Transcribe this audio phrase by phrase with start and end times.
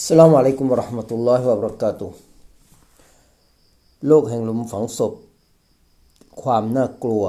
[0.00, 2.06] السلام عليكم ورحمة الله وبركاته
[4.06, 5.12] โลกแห่งหลุมฝังศพ
[6.42, 7.24] ความน่ากลัว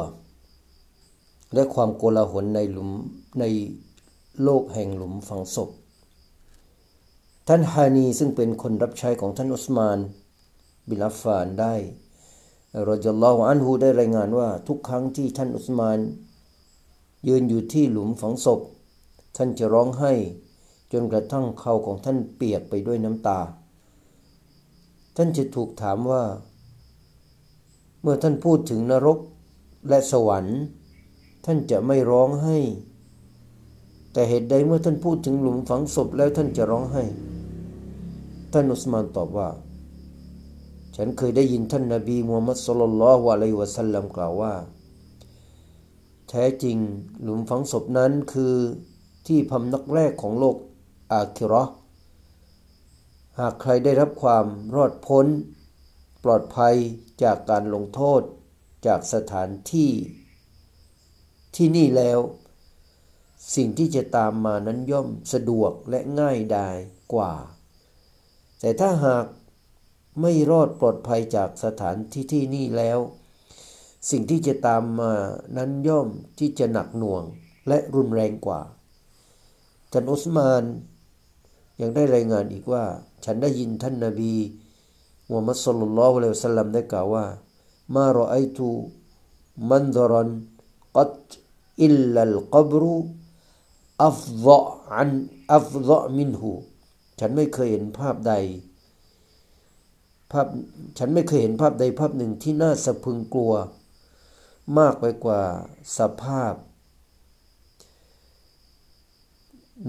[1.54, 2.90] และความโกลาหลในหลุม
[3.40, 3.44] ใน
[4.44, 5.70] โลกแห่งหลุมฝังศพ
[7.48, 9.98] ท่านฮานีซึ่งเป็นคนรับใช้ของท่านอุสมาน
[10.88, 11.76] บิลอัฟฟานได้
[12.88, 15.98] รอจัลลอฮุอันฮูได้รายงานว่าทุกครั้งที่ท่านอุสมาน
[17.28, 18.60] ยืนอยู่ที่หลุมฝังศพ
[19.38, 20.14] ท่านจะร้องไห้
[20.92, 23.40] จนกระทั่งเขาของท่านเปียกไปด้วยน้ำตา
[25.16, 26.24] ท่านจะถูกถามว่า
[28.02, 29.20] เมื่อท่านพูดถึงนรก
[29.90, 30.60] และสวรรค์
[31.46, 32.58] ท่านจะไม่ร้องไห้
[34.14, 37.04] แต่เหตุใดเมื่อท่านพูดถึงหลุมฝังศพแล้วท่านจะร้องไห้
[38.54, 39.50] ท่านอุสมานตอบว่า
[40.96, 44.54] ฉันเคยได้ยินท่านนาบีมูฮัมมัดสุลลัลลอฮุอะลัยฮิวะสัลลัมกล่าวว่า
[46.30, 46.78] แท้จริง
[47.24, 48.56] หลุมฝังศพนั้นคือ
[49.28, 50.58] ที่พำนักแรกของโลก
[51.12, 51.64] อาคิรอ
[53.40, 54.46] หากใครได้รับความ
[54.76, 55.26] รอดพ้น
[56.24, 56.76] ปลอดภัย
[57.24, 58.22] จากการลงโทษ
[58.88, 59.92] จากสถานที่
[61.56, 62.20] ที่นี่แล้ว
[63.56, 66.76] สิ่งที่จะตามมานั้นย่อมสะดวกและง่ายดาย
[67.14, 67.34] กว่า
[68.60, 69.26] แต่ถ้าหาก
[70.22, 73.00] ไม่รอดปลอดภัยจากสถานที่ที่นี่แล้ว
[74.10, 75.14] สิ่งที่จะตามมา
[75.58, 76.08] นั้นย่อม
[76.40, 77.24] ที่จะหนักหน่วง
[77.68, 78.62] และรุนแรงกว่า
[79.92, 80.64] ท่านอุสมาน
[81.82, 82.84] ยังได้รายงานอีกว่า
[83.26, 84.34] ฉันได้ยินท่านนาบี
[85.28, 87.26] มุฮัมมัดสุลลัลลอฮุอะลัยฮิวะสัลลัมได้กล่าวว่า
[87.96, 88.70] มารอไอตู
[89.70, 90.30] มันดรัน
[90.98, 91.14] กัด
[91.84, 92.96] อิลลัลกับรุ
[94.06, 95.12] อัฟฎะอัน
[95.54, 96.52] อัฟฎะมินหู
[97.20, 98.34] ฉันไม่เคยเห็นภาพใด
[100.32, 100.48] ภาพ
[100.98, 103.54] ฉันไม่เคยเห็นภาพใดภาพหนึ่งที่น่าสะพึงกลัว
[104.78, 105.42] มากไปกว่า
[105.98, 106.54] สภาพ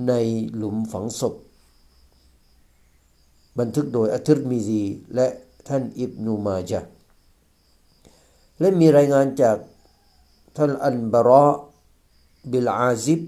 [0.08, 0.12] ใน
[0.54, 1.34] หลุมฝังศพ
[3.58, 4.82] บันทึกโดยอัติรมิซี
[5.14, 5.26] และ
[5.68, 6.80] ท่านอิบนูมาจา
[8.60, 9.56] และมีรายงานจาก
[10.56, 11.46] ท่านอันบารอ
[12.50, 13.20] บิลอาซิบ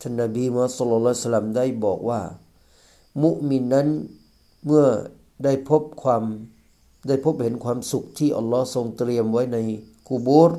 [0.00, 2.20] ท่านนบีมุสลลัลสลัมได้บอกว่า
[3.22, 3.88] มุมินนั้น
[4.64, 4.86] เมื่อ
[5.44, 6.22] ได้พบความ
[7.06, 9.58] ได้พบเห็นความสุขที่อัลลอฮ์ทรงเตรียมไว้ใน
[10.08, 10.52] กูบูร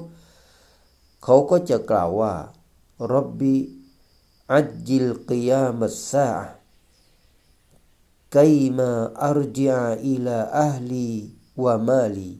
[1.24, 2.34] เขาก็จะกล่าวว่า
[3.13, 3.56] รับบี
[4.53, 6.30] อัจจิลกิยามัสซา
[8.36, 8.90] Kaima
[9.30, 9.82] arji'a
[10.14, 11.08] ila ahli
[11.64, 12.32] wa mali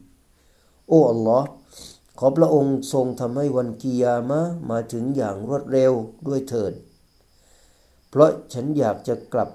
[0.88, 1.50] โอ้ Allah ฮ์
[2.18, 4.40] ขอพระองค์ทรงทำให้วันกิยามะ
[4.70, 5.92] มาถึงอย่างรวดเร็ว
[6.26, 6.72] ด้วยเถิด
[8.08, 9.50] เพราะฉันอยากจะกลับ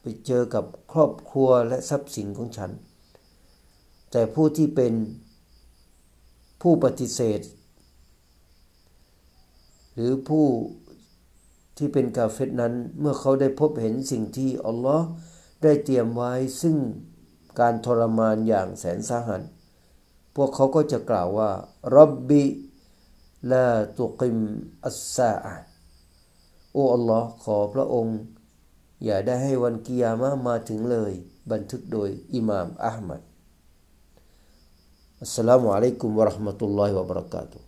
[0.00, 2.70] ไปเจอกับครอบครัวและทรัพย์สินของฉัน
[4.10, 4.94] แต่ผู้ที่เป็น
[6.62, 7.40] ผู้ปฏิเสธ
[9.94, 10.46] หรือผู้
[11.76, 15.06] ที่เป็นกาเฟตนั้นเมื่อเขาได้พบเห็นสิ่งที่อัลลอฮ์
[15.62, 16.32] ได้เตรียมไว้
[16.62, 16.76] ซึ่ง
[17.60, 19.42] การทรมานอย่างแสนสาหัส
[20.34, 21.50] พวกเขาก็จะกล่าวว่า
[21.96, 22.44] รับบิ
[23.52, 24.36] ลาตุกิม
[24.86, 25.32] อัสซา
[26.72, 28.18] โอ้อัลลอฮ์ขอพระองค์
[29.04, 31.12] อย่าได้ให้วันกิยามะมาถึงเลย
[31.50, 33.22] บันทึกโดยอิหม่ามอัลมัด
[35.22, 37.58] อัสสลามุอะลัยกุมวะราะห์มะตุลลอฮิวะบะเราะกาตุ